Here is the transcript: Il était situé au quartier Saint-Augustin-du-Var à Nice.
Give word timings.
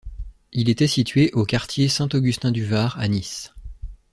Il 0.51 0.69
était 0.71 0.87
situé 0.87 1.31
au 1.33 1.45
quartier 1.45 1.87
Saint-Augustin-du-Var 1.87 2.97
à 2.99 3.07
Nice. 3.07 3.53